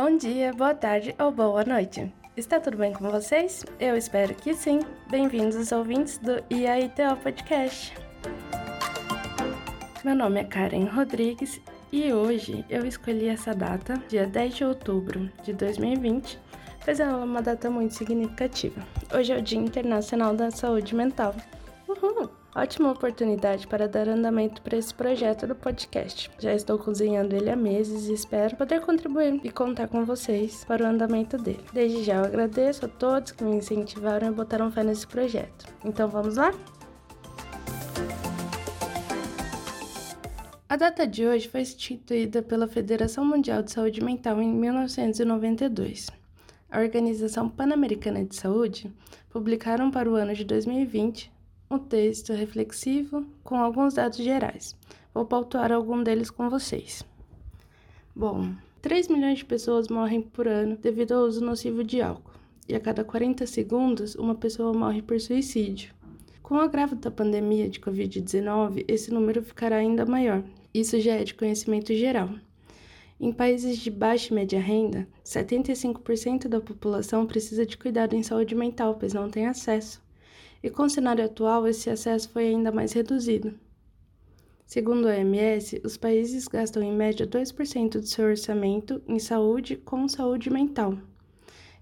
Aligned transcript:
Bom 0.00 0.16
dia, 0.16 0.52
boa 0.52 0.76
tarde 0.76 1.12
ou 1.18 1.32
boa 1.32 1.64
noite. 1.64 2.14
Está 2.36 2.60
tudo 2.60 2.76
bem 2.76 2.92
com 2.92 3.10
vocês? 3.10 3.64
Eu 3.80 3.96
espero 3.96 4.32
que 4.32 4.54
sim. 4.54 4.78
Bem-vindos 5.10 5.72
ouvintes 5.72 6.18
do 6.18 6.40
IAITO 6.48 7.16
Podcast. 7.20 7.92
Meu 10.04 10.14
nome 10.14 10.38
é 10.38 10.44
Karen 10.44 10.84
Rodrigues 10.84 11.60
e 11.90 12.12
hoje 12.12 12.64
eu 12.70 12.86
escolhi 12.86 13.26
essa 13.26 13.52
data, 13.52 14.00
dia 14.08 14.24
10 14.24 14.54
de 14.54 14.64
outubro 14.64 15.28
de 15.42 15.52
2020, 15.52 16.38
pois 16.84 17.00
ela 17.00 17.20
é 17.20 17.24
uma 17.24 17.42
data 17.42 17.68
muito 17.68 17.94
significativa. 17.94 18.80
Hoje 19.12 19.32
é 19.32 19.38
o 19.38 19.42
Dia 19.42 19.58
Internacional 19.58 20.32
da 20.32 20.52
Saúde 20.52 20.94
Mental. 20.94 21.34
Ótima 22.58 22.90
oportunidade 22.90 23.68
para 23.68 23.86
dar 23.86 24.08
andamento 24.08 24.60
para 24.62 24.76
esse 24.76 24.92
projeto 24.92 25.46
do 25.46 25.54
podcast. 25.54 26.28
Já 26.40 26.52
estou 26.52 26.76
cozinhando 26.76 27.36
ele 27.36 27.48
há 27.48 27.54
meses 27.54 28.08
e 28.08 28.12
espero 28.12 28.56
poder 28.56 28.80
contribuir 28.80 29.40
e 29.44 29.48
contar 29.48 29.86
com 29.86 30.04
vocês 30.04 30.64
para 30.64 30.82
o 30.82 30.86
andamento 30.88 31.38
dele. 31.38 31.64
Desde 31.72 32.02
já 32.02 32.16
eu 32.16 32.24
agradeço 32.24 32.84
a 32.84 32.88
todos 32.88 33.30
que 33.30 33.44
me 33.44 33.54
incentivaram 33.54 34.26
e 34.26 34.32
botaram 34.32 34.72
fé 34.72 34.82
nesse 34.82 35.06
projeto. 35.06 35.72
Então 35.84 36.08
vamos 36.08 36.34
lá? 36.34 36.52
A 40.68 40.74
data 40.74 41.06
de 41.06 41.24
hoje 41.24 41.46
foi 41.46 41.60
instituída 41.60 42.42
pela 42.42 42.66
Federação 42.66 43.24
Mundial 43.24 43.62
de 43.62 43.70
Saúde 43.70 44.02
Mental 44.02 44.42
em 44.42 44.52
1992. 44.52 46.08
A 46.68 46.80
Organização 46.80 47.48
Pan-Americana 47.48 48.24
de 48.24 48.34
Saúde 48.34 48.92
publicaram 49.30 49.92
para 49.92 50.10
o 50.10 50.16
ano 50.16 50.34
de 50.34 50.42
2020 50.42 51.37
um 51.70 51.78
texto 51.78 52.32
reflexivo 52.32 53.26
com 53.44 53.56
alguns 53.56 53.94
dados 53.94 54.18
gerais. 54.18 54.74
Vou 55.12 55.24
pautar 55.24 55.70
algum 55.70 56.02
deles 56.02 56.30
com 56.30 56.48
vocês. 56.48 57.04
Bom, 58.16 58.54
3 58.80 59.08
milhões 59.08 59.38
de 59.38 59.44
pessoas 59.44 59.88
morrem 59.88 60.22
por 60.22 60.48
ano 60.48 60.76
devido 60.76 61.12
ao 61.12 61.24
uso 61.24 61.44
nocivo 61.44 61.84
de 61.84 62.00
álcool, 62.00 62.32
e 62.66 62.74
a 62.74 62.80
cada 62.80 63.04
40 63.04 63.46
segundos 63.46 64.14
uma 64.14 64.34
pessoa 64.34 64.72
morre 64.72 65.02
por 65.02 65.20
suicídio. 65.20 65.92
Com 66.42 66.54
o 66.54 66.60
agravo 66.60 66.96
da 66.96 67.10
pandemia 67.10 67.68
de 67.68 67.80
Covid-19, 67.80 68.84
esse 68.88 69.12
número 69.12 69.42
ficará 69.42 69.76
ainda 69.76 70.06
maior. 70.06 70.42
Isso 70.72 70.98
já 70.98 71.16
é 71.16 71.24
de 71.24 71.34
conhecimento 71.34 71.92
geral. 71.92 72.30
Em 73.20 73.32
países 73.32 73.78
de 73.78 73.90
baixa 73.90 74.32
e 74.32 74.34
média 74.34 74.60
renda, 74.60 75.06
75% 75.24 76.48
da 76.48 76.60
população 76.60 77.26
precisa 77.26 77.66
de 77.66 77.76
cuidado 77.76 78.14
em 78.14 78.22
saúde 78.22 78.54
mental, 78.54 78.94
pois 78.94 79.12
não 79.12 79.28
tem 79.28 79.46
acesso 79.46 80.00
e 80.62 80.70
com 80.70 80.84
o 80.84 80.90
cenário 80.90 81.24
atual 81.24 81.66
esse 81.66 81.88
acesso 81.90 82.28
foi 82.30 82.48
ainda 82.48 82.72
mais 82.72 82.92
reduzido. 82.92 83.54
Segundo 84.66 85.06
a 85.08 85.12
OMS, 85.12 85.80
os 85.84 85.96
países 85.96 86.46
gastam 86.46 86.82
em 86.82 86.92
média 86.92 87.26
2% 87.26 87.92
do 87.92 88.06
seu 88.06 88.26
orçamento 88.26 89.00
em 89.08 89.18
saúde 89.18 89.76
com 89.76 90.06
saúde 90.06 90.50
mental. 90.50 90.98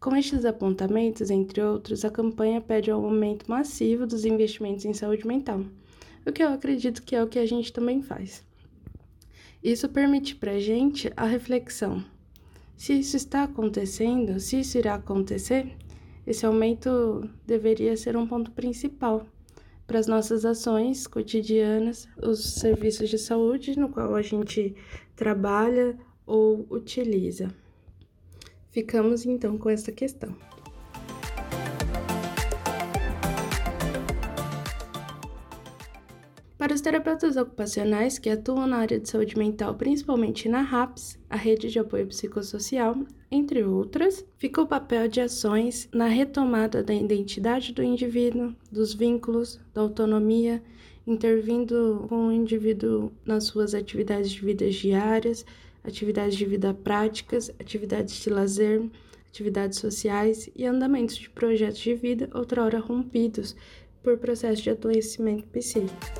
Com 0.00 0.16
estes 0.16 0.46
apontamentos, 0.46 1.30
entre 1.30 1.60
outros, 1.60 2.06
a 2.06 2.10
campanha 2.10 2.58
pede 2.58 2.90
um 2.90 3.04
aumento 3.04 3.50
massivo 3.50 4.06
dos 4.06 4.24
investimentos 4.24 4.86
em 4.86 4.94
saúde 4.94 5.26
mental, 5.26 5.62
o 6.26 6.32
que 6.32 6.42
eu 6.42 6.48
acredito 6.48 7.02
que 7.02 7.14
é 7.14 7.22
o 7.22 7.28
que 7.28 7.38
a 7.38 7.44
gente 7.44 7.70
também 7.70 8.00
faz. 8.00 8.42
Isso 9.62 9.86
permite 9.90 10.34
para 10.34 10.52
a 10.52 10.58
gente 10.58 11.12
a 11.14 11.26
reflexão. 11.26 12.02
Se 12.78 12.94
isso 12.94 13.14
está 13.14 13.42
acontecendo, 13.42 14.40
se 14.40 14.60
isso 14.60 14.78
irá 14.78 14.94
acontecer, 14.94 15.76
esse 16.30 16.46
aumento 16.46 17.28
deveria 17.44 17.96
ser 17.96 18.16
um 18.16 18.24
ponto 18.24 18.52
principal 18.52 19.26
para 19.84 19.98
as 19.98 20.06
nossas 20.06 20.44
ações 20.44 21.08
cotidianas, 21.08 22.08
os 22.22 22.54
serviços 22.54 23.10
de 23.10 23.18
saúde 23.18 23.76
no 23.76 23.88
qual 23.88 24.14
a 24.14 24.22
gente 24.22 24.76
trabalha 25.16 25.98
ou 26.24 26.64
utiliza. 26.70 27.52
Ficamos 28.70 29.26
então 29.26 29.58
com 29.58 29.68
essa 29.68 29.90
questão. 29.90 30.36
Para 36.60 36.74
os 36.74 36.82
terapeutas 36.82 37.38
ocupacionais 37.38 38.18
que 38.18 38.28
atuam 38.28 38.66
na 38.66 38.76
área 38.76 39.00
de 39.00 39.08
saúde 39.08 39.34
mental, 39.38 39.74
principalmente 39.76 40.46
na 40.46 40.60
RAPS, 40.60 41.18
a 41.30 41.34
Rede 41.34 41.70
de 41.70 41.78
Apoio 41.78 42.06
Psicossocial, 42.08 42.98
entre 43.30 43.64
outras, 43.64 44.26
fica 44.36 44.60
o 44.60 44.66
papel 44.66 45.08
de 45.08 45.22
ações 45.22 45.88
na 45.90 46.06
retomada 46.06 46.82
da 46.82 46.92
identidade 46.92 47.72
do 47.72 47.82
indivíduo, 47.82 48.54
dos 48.70 48.92
vínculos, 48.92 49.58
da 49.72 49.80
autonomia, 49.80 50.62
intervindo 51.06 52.04
com 52.10 52.26
o 52.26 52.32
indivíduo 52.32 53.10
nas 53.24 53.44
suas 53.44 53.72
atividades 53.72 54.30
de 54.30 54.44
vida 54.44 54.68
diárias, 54.68 55.46
atividades 55.82 56.36
de 56.36 56.44
vida 56.44 56.74
práticas, 56.74 57.48
atividades 57.58 58.16
de 58.16 58.28
lazer, 58.28 58.82
atividades 59.26 59.78
sociais 59.78 60.50
e 60.54 60.66
andamentos 60.66 61.16
de 61.16 61.30
projetos 61.30 61.80
de 61.80 61.94
vida 61.94 62.28
outrora 62.34 62.78
rompidos 62.78 63.56
por 64.02 64.18
processo 64.18 64.62
de 64.62 64.68
adoecimento 64.68 65.44
psíquico. 65.44 66.19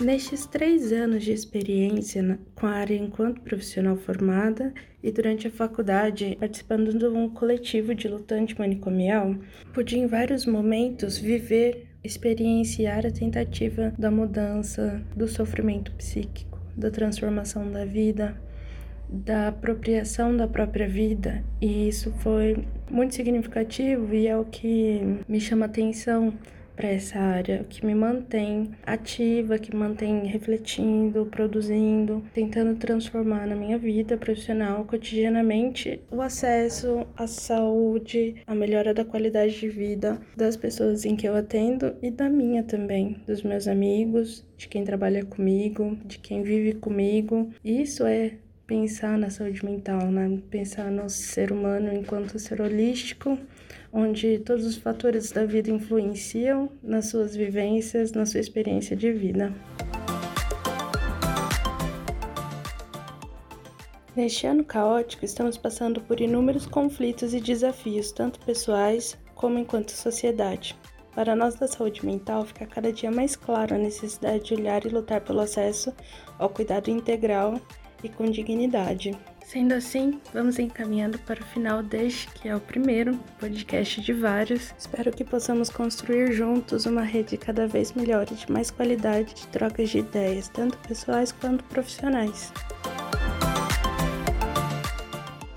Nestes 0.00 0.46
três 0.46 0.92
anos 0.92 1.24
de 1.24 1.32
experiência 1.32 2.38
com 2.54 2.66
a 2.68 2.70
área 2.70 2.94
enquanto 2.94 3.40
profissional 3.40 3.96
formada 3.96 4.72
e 5.02 5.10
durante 5.10 5.48
a 5.48 5.50
faculdade 5.50 6.36
participando 6.38 6.96
de 6.96 7.06
um 7.06 7.28
coletivo 7.28 7.92
de 7.92 8.06
lutante 8.06 8.56
manicomial, 8.56 9.34
pude 9.74 9.98
em 9.98 10.06
vários 10.06 10.46
momentos 10.46 11.18
viver, 11.18 11.88
experienciar 12.04 13.04
a 13.06 13.10
tentativa 13.10 13.92
da 13.98 14.08
mudança, 14.08 15.02
do 15.16 15.26
sofrimento 15.26 15.90
psíquico, 15.92 16.60
da 16.76 16.92
transformação 16.92 17.68
da 17.68 17.84
vida, 17.84 18.40
da 19.08 19.48
apropriação 19.48 20.36
da 20.36 20.46
própria 20.46 20.86
vida, 20.86 21.42
e 21.60 21.88
isso 21.88 22.12
foi 22.20 22.64
muito 22.88 23.16
significativo 23.16 24.14
e 24.14 24.28
é 24.28 24.36
o 24.36 24.44
que 24.44 25.00
me 25.26 25.40
chama 25.40 25.66
atenção 25.66 26.32
para 26.78 26.90
essa 26.90 27.18
área, 27.18 27.64
que 27.68 27.84
me 27.84 27.92
mantém 27.92 28.70
ativa, 28.86 29.58
que 29.58 29.74
mantém 29.74 30.24
refletindo, 30.26 31.26
produzindo, 31.26 32.22
tentando 32.32 32.78
transformar 32.78 33.48
na 33.48 33.56
minha 33.56 33.76
vida 33.76 34.16
profissional 34.16 34.84
cotidianamente 34.84 36.00
o 36.08 36.22
acesso 36.22 37.04
à 37.16 37.26
saúde, 37.26 38.36
a 38.46 38.54
melhora 38.54 38.94
da 38.94 39.04
qualidade 39.04 39.58
de 39.58 39.68
vida 39.68 40.20
das 40.36 40.56
pessoas 40.56 41.04
em 41.04 41.16
que 41.16 41.28
eu 41.28 41.34
atendo 41.34 41.96
e 42.00 42.12
da 42.12 42.28
minha 42.28 42.62
também, 42.62 43.20
dos 43.26 43.42
meus 43.42 43.66
amigos, 43.66 44.46
de 44.56 44.68
quem 44.68 44.84
trabalha 44.84 45.24
comigo, 45.24 45.98
de 46.04 46.20
quem 46.20 46.44
vive 46.44 46.74
comigo. 46.74 47.50
Isso 47.64 48.06
é 48.06 48.34
pensar 48.68 49.16
na 49.16 49.30
saúde 49.30 49.64
mental, 49.64 50.10
né? 50.10 50.40
Pensar 50.50 50.90
no 50.90 51.08
ser 51.08 51.50
humano 51.50 51.90
enquanto 51.92 52.38
ser 52.38 52.60
holístico 52.60 53.38
onde 53.90 54.38
todos 54.40 54.66
os 54.66 54.76
fatores 54.76 55.32
da 55.32 55.46
vida 55.46 55.70
influenciam 55.70 56.70
nas 56.82 57.06
suas 57.06 57.34
vivências, 57.34 58.12
na 58.12 58.26
sua 58.26 58.40
experiência 58.40 58.94
de 58.94 59.10
vida. 59.10 59.54
Neste 64.14 64.46
ano 64.46 64.62
caótico, 64.62 65.24
estamos 65.24 65.56
passando 65.56 66.02
por 66.02 66.20
inúmeros 66.20 66.66
conflitos 66.66 67.32
e 67.32 67.40
desafios, 67.40 68.12
tanto 68.12 68.38
pessoais 68.40 69.16
como 69.34 69.58
enquanto 69.58 69.92
sociedade. 69.92 70.76
Para 71.14 71.34
nós 71.34 71.54
da 71.54 71.66
saúde 71.66 72.04
mental, 72.04 72.44
fica 72.44 72.66
cada 72.66 72.92
dia 72.92 73.10
mais 73.10 73.34
claro 73.34 73.74
a 73.74 73.78
necessidade 73.78 74.44
de 74.44 74.54
olhar 74.54 74.84
e 74.84 74.90
lutar 74.90 75.22
pelo 75.22 75.40
acesso 75.40 75.94
ao 76.38 76.50
cuidado 76.50 76.90
integral 76.90 77.58
e 78.02 78.08
com 78.08 78.24
dignidade. 78.24 79.16
Sendo 79.44 79.72
assim, 79.72 80.20
vamos 80.32 80.58
encaminhando 80.58 81.18
para 81.20 81.40
o 81.40 81.46
final 81.46 81.82
deste, 81.82 82.28
que 82.32 82.48
é 82.48 82.54
o 82.54 82.60
primeiro 82.60 83.16
podcast 83.40 83.98
de 84.00 84.12
vários. 84.12 84.74
Espero 84.78 85.10
que 85.10 85.24
possamos 85.24 85.70
construir 85.70 86.32
juntos 86.32 86.84
uma 86.84 87.02
rede 87.02 87.38
cada 87.38 87.66
vez 87.66 87.94
melhor 87.94 88.26
e 88.30 88.34
de 88.34 88.52
mais 88.52 88.70
qualidade 88.70 89.34
de 89.34 89.46
trocas 89.46 89.88
de 89.88 90.00
ideias, 90.00 90.48
tanto 90.48 90.76
pessoais 90.86 91.32
quanto 91.32 91.64
profissionais. 91.64 92.52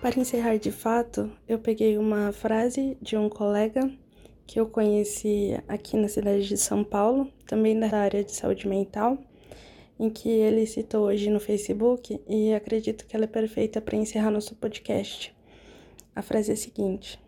Para 0.00 0.18
encerrar 0.18 0.56
de 0.56 0.72
fato, 0.72 1.30
eu 1.46 1.58
peguei 1.58 1.98
uma 1.98 2.32
frase 2.32 2.96
de 3.02 3.18
um 3.18 3.28
colega 3.28 3.90
que 4.46 4.58
eu 4.58 4.66
conheci 4.66 5.58
aqui 5.68 5.96
na 5.96 6.08
cidade 6.08 6.48
de 6.48 6.56
São 6.56 6.82
Paulo, 6.82 7.30
também 7.46 7.78
da 7.78 7.98
área 7.98 8.24
de 8.24 8.32
saúde 8.32 8.66
mental 8.66 9.18
em 9.98 10.10
que 10.10 10.28
ele 10.28 10.66
citou 10.66 11.06
hoje 11.06 11.30
no 11.30 11.40
Facebook 11.40 12.20
e 12.28 12.52
acredito 12.52 13.06
que 13.06 13.14
ela 13.14 13.24
é 13.24 13.28
perfeita 13.28 13.80
para 13.80 13.96
encerrar 13.96 14.30
nosso 14.30 14.54
podcast. 14.56 15.34
A 16.14 16.22
frase 16.22 16.50
é 16.50 16.54
a 16.54 16.56
seguinte: 16.56 17.18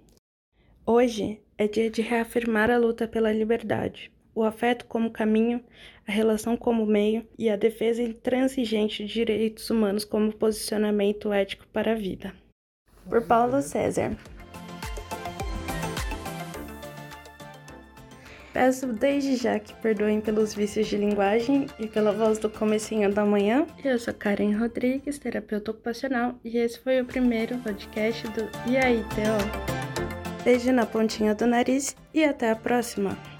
Hoje 0.85 1.41
é 1.59 1.67
dia 1.67 1.91
de 1.91 2.03
reafirmar 2.03 2.71
a 2.71 2.79
luta 2.79 3.09
pela 3.09 3.33
liberdade, 3.33 4.13
o 4.35 4.43
afeto 4.43 4.87
como 4.87 5.11
caminho, 5.11 5.63
a 6.07 6.13
relação 6.13 6.57
como 6.57 6.87
meio 6.87 7.27
e 7.39 7.49
a 7.49 7.57
defesa 7.57 8.03
intransigente 8.03 9.05
de 9.05 9.13
direitos 9.13 9.69
humanos 9.71 10.05
como 10.05 10.33
posicionamento 10.33 11.33
ético 11.33 11.67
para 11.73 11.93
a 11.93 11.97
vida. 11.97 12.35
Por 13.09 13.27
Paulo 13.27 13.63
César. 13.63 14.17
Peço 18.57 18.87
desde 18.87 19.37
já 19.37 19.59
que 19.59 19.75
perdoem 19.75 20.19
pelos 20.19 20.55
vícios 20.55 20.87
de 20.87 20.97
linguagem 20.97 21.67
e 21.79 21.87
pela 21.87 22.11
voz 22.11 22.39
do 22.39 22.49
comecinho 22.49 23.13
da 23.13 23.23
manhã. 23.23 23.67
Eu 23.85 23.99
sou 23.99 24.15
Karen 24.15 24.57
Rodrigues, 24.57 25.19
terapeuta 25.19 25.73
ocupacional, 25.73 26.35
e 26.43 26.57
esse 26.57 26.81
foi 26.81 26.99
o 27.03 27.05
primeiro 27.05 27.59
podcast 27.59 28.27
do 28.29 28.49
E 28.67 28.79
aí, 28.79 29.05
Theo? 29.15 29.37
Beijo 30.43 30.73
na 30.73 30.87
pontinha 30.87 31.35
do 31.35 31.47
nariz 31.47 31.95
e 32.15 32.25
até 32.25 32.51
a 32.51 32.57
próxima! 32.57 33.36